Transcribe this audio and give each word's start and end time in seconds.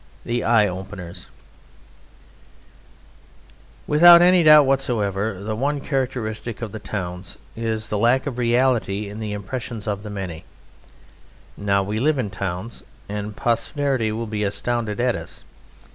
The 0.25 0.43
Eye 0.43 0.67
Openers 0.67 1.29
Without 3.85 4.19
any 4.23 4.41
doubt 4.41 4.65
whatsoever, 4.65 5.35
the 5.39 5.55
one 5.55 5.79
characteristic 5.79 6.63
of 6.63 6.71
the 6.71 6.79
towns 6.79 7.37
is 7.55 7.89
the 7.89 7.99
lack 7.99 8.25
of 8.25 8.39
reality 8.39 9.09
in 9.09 9.19
the 9.19 9.33
impressions 9.33 9.85
of 9.85 10.01
the 10.01 10.09
many: 10.09 10.43
now 11.55 11.83
we 11.83 11.99
live 11.99 12.17
in 12.17 12.31
towns: 12.31 12.81
and 13.07 13.35
posterity 13.35 14.11
will 14.11 14.25
be 14.25 14.43
astounded 14.43 14.99
at 14.99 15.15
us! 15.15 15.43